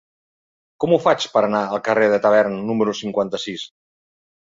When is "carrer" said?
1.89-2.09